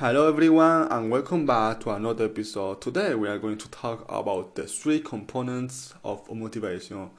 Hello 0.00 0.30
everyone 0.30 0.88
and 0.90 1.10
welcome 1.10 1.44
back 1.44 1.80
to 1.80 1.90
another 1.90 2.24
episode. 2.24 2.80
Today 2.80 3.14
we 3.14 3.28
are 3.28 3.38
going 3.38 3.58
to 3.58 3.68
talk 3.68 4.10
about 4.10 4.54
the 4.54 4.66
three 4.66 4.98
components 4.98 5.92
of 6.02 6.26
motivation. 6.34 7.10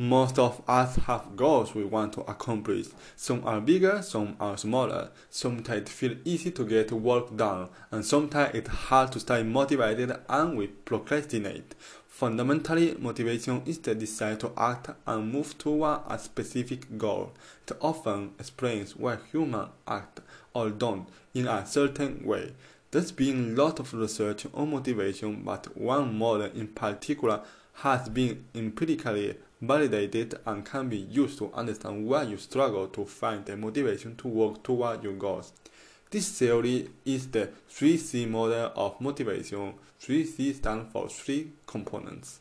Most 0.00 0.38
of 0.38 0.62
us 0.68 0.94
have 0.94 1.34
goals 1.34 1.74
we 1.74 1.82
want 1.82 2.12
to 2.12 2.20
accomplish. 2.20 2.86
Some 3.16 3.44
are 3.44 3.60
bigger, 3.60 4.00
some 4.00 4.36
are 4.38 4.56
smaller. 4.56 5.10
Sometimes 5.28 5.82
it 5.82 5.88
feels 5.88 6.18
easy 6.24 6.52
to 6.52 6.64
get 6.64 6.92
work 6.92 7.36
done, 7.36 7.68
and 7.90 8.06
sometimes 8.06 8.54
it's 8.54 8.68
hard 8.68 9.10
to 9.10 9.18
stay 9.18 9.42
motivated 9.42 10.16
and 10.28 10.56
we 10.56 10.68
procrastinate. 10.68 11.74
Fundamentally, 12.06 12.94
motivation 12.96 13.60
is 13.66 13.78
the 13.78 13.96
desire 13.96 14.36
to 14.36 14.52
act 14.56 14.90
and 15.04 15.32
move 15.32 15.58
toward 15.58 16.02
a 16.08 16.16
specific 16.16 16.96
goal. 16.96 17.32
It 17.66 17.76
often 17.80 18.34
explains 18.38 18.94
why 18.94 19.18
humans 19.32 19.70
act 19.88 20.20
or 20.54 20.70
don't 20.70 21.08
in 21.34 21.48
a 21.48 21.66
certain 21.66 22.24
way. 22.24 22.52
There's 22.92 23.10
been 23.10 23.52
a 23.58 23.62
lot 23.64 23.80
of 23.80 23.92
research 23.92 24.46
on 24.54 24.70
motivation, 24.70 25.42
but 25.44 25.76
one 25.76 26.16
model 26.16 26.52
in 26.54 26.68
particular 26.68 27.42
has 27.82 28.08
been 28.08 28.44
empirically 28.56 29.36
validated 29.60 30.34
and 30.46 30.64
can 30.64 30.88
be 30.88 30.96
used 30.96 31.38
to 31.38 31.52
understand 31.54 32.06
why 32.06 32.22
you 32.22 32.36
struggle 32.36 32.88
to 32.88 33.04
find 33.04 33.44
the 33.46 33.56
motivation 33.56 34.16
to 34.16 34.26
work 34.26 34.62
toward 34.64 35.02
your 35.02 35.12
goals. 35.12 35.52
This 36.10 36.28
theory 36.38 36.88
is 37.04 37.28
the 37.28 37.50
3C 37.70 38.28
model 38.28 38.72
of 38.74 39.00
motivation. 39.00 39.74
3C 40.00 40.56
stands 40.56 40.90
for 40.92 41.08
three 41.08 41.52
components. 41.66 42.40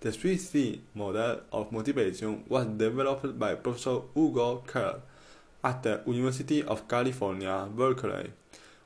The 0.00 0.10
3C 0.10 0.80
model 0.94 1.40
of 1.50 1.72
motivation 1.72 2.44
was 2.48 2.66
developed 2.66 3.38
by 3.38 3.54
Professor 3.54 4.02
Hugo 4.14 4.62
Kehr 4.66 5.00
at 5.64 5.82
the 5.82 6.02
University 6.06 6.62
of 6.62 6.86
California, 6.86 7.66
Berkeley. 7.74 8.30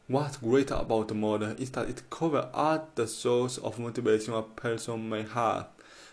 What's 0.06 0.38
great 0.38 0.70
about 0.70 1.08
the 1.08 1.14
model 1.14 1.50
is 1.58 1.70
that 1.70 1.88
it 1.88 2.08
covers 2.08 2.46
all 2.54 2.88
the 2.94 3.06
sources 3.06 3.62
of 3.62 3.78
motivation 3.78 4.32
a 4.34 4.42
person 4.42 5.08
may 5.08 5.22
have 5.22 5.66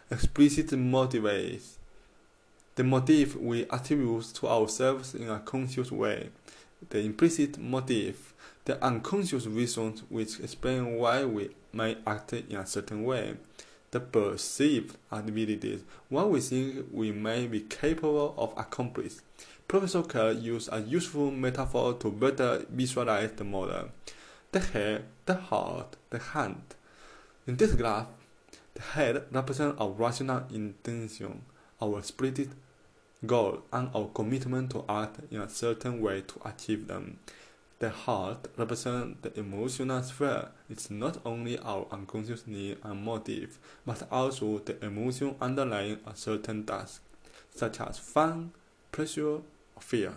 explicit 0.10 0.72
motives, 0.72 1.78
the 2.76 2.84
motive 2.84 3.36
we 3.36 3.66
attribute 3.70 4.24
to 4.36 4.48
ourselves 4.48 5.14
in 5.14 5.30
a 5.30 5.40
conscious 5.40 5.92
way, 5.92 6.30
the 6.90 7.00
implicit 7.00 7.58
motive, 7.58 8.34
the 8.66 8.82
unconscious 8.84 9.48
reasons 9.48 10.04
which 10.10 10.40
explain 10.40 10.96
why 10.96 11.26
we 11.26 11.50
may 11.74 11.98
act 12.06 12.34
in 12.34 12.56
a 12.56 12.66
certain 12.66 13.04
way, 13.04 13.36
the 13.92 14.00
perceived 14.00 14.96
abilities, 15.12 15.84
what 16.10 16.30
we 16.30 16.40
think 16.40 16.86
we 16.92 17.12
may 17.12 17.48
be 17.48 17.62
capable 17.62 18.34
of 18.38 18.54
accomplishing. 18.58 19.22
Professor 19.68 20.04
Kehr 20.04 20.42
used 20.42 20.70
a 20.72 20.80
useful 20.80 21.32
metaphor 21.32 21.94
to 21.96 22.10
better 22.10 22.66
visualize 22.70 23.32
the 23.34 23.44
model. 23.44 23.90
The 24.54 24.60
head, 24.62 25.04
the 25.26 25.36
heart, 25.36 25.98
the 26.10 26.20
hand. 26.20 26.62
In 27.46 27.58
this 27.58 27.74
graph, 27.74 28.08
the 28.78 28.84
head 28.84 29.24
represents 29.32 29.82
our 29.82 29.90
rational 29.90 30.44
intention, 30.54 31.42
our 31.82 32.04
spirited 32.04 32.52
goal, 33.26 33.64
and 33.74 33.90
our 33.96 34.08
commitment 34.14 34.70
to 34.70 34.86
act 34.88 35.20
in 35.32 35.42
a 35.42 35.50
certain 35.50 36.00
way 36.00 36.22
to 36.22 36.36
achieve 36.48 36.88
them. 36.88 37.18
The 37.80 37.90
heart 37.90 38.48
represents 38.56 39.22
the 39.24 39.40
emotional 39.40 40.04
sphere. 40.04 40.50
It's 40.70 40.92
not 40.92 41.18
only 41.26 41.58
our 41.58 41.88
unconscious 41.92 42.46
need 42.46 42.78
and 42.84 43.04
motive, 43.04 43.58
but 43.84 44.08
also 44.12 44.60
the 44.60 44.84
emotion 44.86 45.36
underlying 45.42 45.98
a 46.06 46.16
certain 46.16 46.64
task, 46.64 47.02
such 47.56 47.82
as 47.82 47.98
fun, 47.98 48.52
pleasure, 48.92 49.38
or 49.38 49.82
fear. 49.82 50.14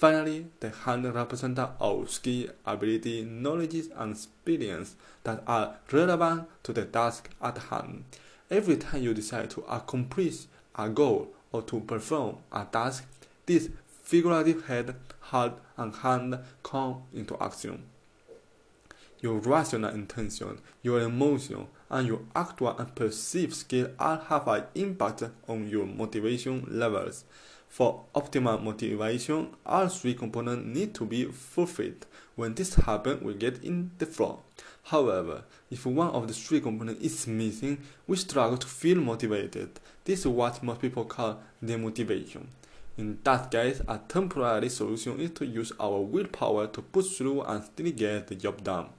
Finally, 0.00 0.46
the 0.60 0.70
hand 0.70 1.04
represents 1.14 1.60
our 1.78 2.06
skill, 2.08 2.48
ability, 2.64 3.22
knowledge, 3.22 3.84
and 3.96 4.12
experience 4.12 4.96
that 5.24 5.42
are 5.46 5.76
relevant 5.92 6.48
to 6.62 6.72
the 6.72 6.86
task 6.86 7.28
at 7.42 7.58
hand. 7.58 8.02
Every 8.50 8.78
time 8.78 9.02
you 9.02 9.12
decide 9.12 9.50
to 9.50 9.60
accomplish 9.68 10.46
a 10.74 10.88
goal 10.88 11.28
or 11.52 11.60
to 11.64 11.80
perform 11.80 12.38
a 12.50 12.64
task, 12.64 13.04
this 13.44 13.68
figurative 14.02 14.64
head, 14.68 14.96
heart, 15.20 15.58
and 15.76 15.94
hand 15.94 16.38
come 16.62 17.02
into 17.12 17.36
action. 17.38 17.82
Your 19.22 19.38
rational 19.38 19.92
intention, 19.92 20.60
your 20.82 21.00
emotion, 21.00 21.66
and 21.90 22.06
your 22.06 22.20
actual 22.34 22.76
and 22.78 22.94
perceived 22.94 23.54
skill 23.54 23.90
all 23.98 24.16
have 24.16 24.48
an 24.48 24.64
impact 24.74 25.24
on 25.46 25.68
your 25.68 25.84
motivation 25.84 26.64
levels. 26.68 27.24
For 27.68 28.04
optimal 28.14 28.62
motivation, 28.62 29.50
all 29.64 29.88
three 29.88 30.14
components 30.14 30.66
need 30.66 30.94
to 30.94 31.04
be 31.04 31.26
fulfilled. 31.26 32.06
When 32.34 32.54
this 32.54 32.74
happens, 32.74 33.22
we 33.22 33.34
get 33.34 33.62
in 33.62 33.90
the 33.98 34.06
flow. 34.06 34.40
However, 34.84 35.44
if 35.70 35.84
one 35.86 36.08
of 36.10 36.26
the 36.26 36.34
three 36.34 36.60
components 36.60 37.02
is 37.02 37.26
missing, 37.26 37.78
we 38.06 38.16
struggle 38.16 38.56
to 38.56 38.66
feel 38.66 38.96
motivated. 38.96 39.78
This 40.04 40.20
is 40.20 40.28
what 40.28 40.62
most 40.62 40.80
people 40.80 41.04
call 41.04 41.40
demotivation. 41.62 42.46
In 42.96 43.18
that 43.24 43.50
case, 43.50 43.80
a 43.88 43.98
temporary 43.98 44.68
solution 44.68 45.20
is 45.20 45.30
to 45.32 45.46
use 45.46 45.72
our 45.80 46.00
willpower 46.00 46.66
to 46.66 46.82
push 46.82 47.16
through 47.16 47.42
and 47.42 47.64
still 47.64 47.90
get 47.92 48.26
the 48.26 48.34
job 48.34 48.62
done. 48.62 48.90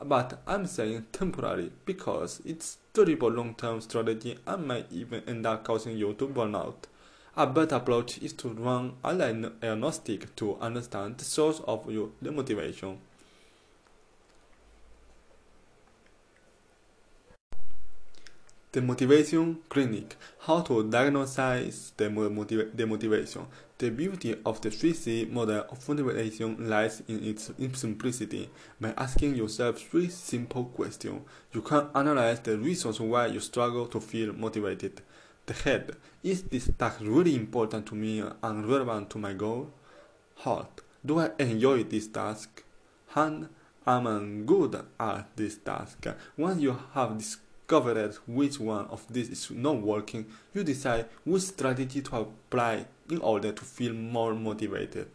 But 0.00 0.40
I'm 0.46 0.66
saying 0.66 1.06
temporary 1.12 1.72
because 1.84 2.40
it's 2.44 2.78
terrible 2.94 3.30
long-term 3.30 3.80
strategy 3.80 4.38
and 4.46 4.66
might 4.66 4.86
even 4.92 5.24
end 5.26 5.44
up 5.46 5.64
causing 5.64 5.96
you 5.96 6.14
to 6.14 6.28
burn 6.28 6.54
out. 6.54 6.86
A 7.36 7.46
better 7.46 7.76
approach 7.76 8.18
is 8.18 8.32
to 8.34 8.48
run 8.48 8.94
a 9.02 9.14
diagnostic 9.14 10.34
to 10.36 10.56
understand 10.58 11.18
the 11.18 11.24
source 11.24 11.60
of 11.66 11.90
your 11.90 12.10
demotivation. 12.22 12.98
The 18.70 18.82
Motivation 18.82 19.60
Clinic 19.70 20.14
How 20.40 20.60
to 20.60 20.82
diagnose 20.90 21.36
the, 21.96 22.10
motiva- 22.10 22.76
the 22.76 22.86
motivation. 22.86 23.46
The 23.78 23.88
beauty 23.88 24.36
of 24.44 24.60
the 24.60 24.68
3C 24.68 25.30
model 25.30 25.64
of 25.70 25.88
motivation 25.88 26.68
lies 26.68 27.02
in 27.08 27.24
its 27.24 27.50
simplicity. 27.80 28.50
By 28.78 28.92
asking 28.98 29.36
yourself 29.36 29.78
three 29.78 30.10
simple 30.10 30.66
questions, 30.66 31.22
you 31.54 31.62
can 31.62 31.88
analyze 31.94 32.40
the 32.40 32.58
reasons 32.58 33.00
why 33.00 33.28
you 33.28 33.40
struggle 33.40 33.86
to 33.86 34.00
feel 34.00 34.34
motivated 34.34 35.00
the 35.46 35.54
head. 35.54 35.96
Is 36.22 36.42
this 36.42 36.70
task 36.78 36.98
really 37.00 37.34
important 37.36 37.86
to 37.86 37.94
me 37.94 38.22
and 38.42 38.66
relevant 38.66 39.08
to 39.10 39.18
my 39.18 39.32
goal? 39.32 39.70
Heart. 40.36 40.82
Do 41.06 41.20
I 41.20 41.30
enjoy 41.38 41.84
this 41.84 42.08
task? 42.08 42.62
Hand. 43.08 43.48
Am 43.86 44.06
I 44.06 44.44
good 44.44 44.84
at 45.00 45.34
this 45.36 45.56
task? 45.56 46.06
Once 46.36 46.60
you 46.60 46.78
have 46.92 47.24
discovered 47.68 48.16
which 48.26 48.58
one 48.58 48.86
of 48.86 49.04
these 49.10 49.28
is 49.28 49.50
not 49.50 49.76
working, 49.76 50.24
you 50.54 50.64
decide 50.64 51.04
which 51.24 51.42
strategy 51.42 52.00
to 52.00 52.16
apply 52.16 52.86
in 53.10 53.18
order 53.18 53.52
to 53.52 53.62
feel 53.62 53.92
more 53.92 54.34
motivated. 54.34 55.06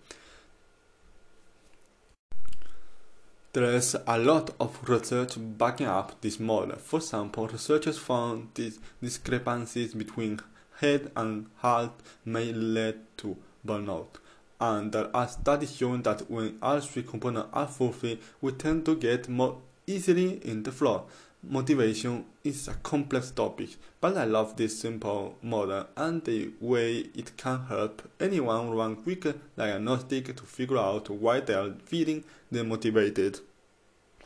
There 3.54 3.66
is 3.76 3.96
a 4.08 4.18
lot 4.20 4.52
of 4.60 4.78
research 4.88 5.34
backing 5.38 5.88
up 5.88 6.22
this 6.22 6.40
model. 6.40 6.76
For 6.78 6.98
example, 6.98 7.48
researchers 7.48 7.98
found 7.98 8.50
these 8.54 8.80
discrepancies 9.02 9.94
between 9.96 10.40
head 10.80 11.12
and 11.16 11.48
heart 11.58 11.92
may 12.26 12.52
lead 12.52 13.00
to 13.18 13.36
burnout. 13.66 14.20
And 14.60 14.92
there 14.92 15.16
are 15.16 15.28
studies 15.28 15.76
showing 15.76 16.04
that 16.04 16.30
when 16.30 16.58
all 16.62 16.80
three 16.80 17.04
components 17.04 17.50
are 17.52 17.68
fulfilled, 17.68 18.20
we 18.42 18.52
tend 18.54 18.86
to 18.86 18.96
get 18.96 19.28
more 19.28 19.58
easily 19.86 20.40
in 20.48 20.64
the 20.64 20.72
flow. 20.72 21.06
Motivation 21.46 22.24
is 22.46 22.70
a 22.70 22.74
complex 22.76 23.30
topic, 23.32 23.72
but 24.00 24.16
I 24.16 24.24
love 24.24 24.56
this 24.56 24.80
simple 24.80 25.38
model 25.42 25.88
and 25.98 26.24
the 26.24 26.52
way 26.62 27.10
it 27.14 27.36
can 27.36 27.66
help 27.66 28.02
anyone 28.18 28.72
run 28.72 28.96
quick 28.96 29.26
diagnostic 29.58 30.34
to 30.38 30.44
figure 30.44 30.78
out 30.78 31.10
why 31.10 31.42
they 31.42 31.54
are 31.54 31.74
feeling 31.84 32.24
demotivated. 32.52 33.42